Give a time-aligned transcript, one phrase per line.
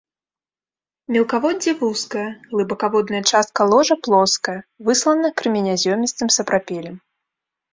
[1.17, 6.95] Мелкаводдзе вузкае, глыбакаводная частка ложа плоская, выслана крэменязёмістым сапрапелем.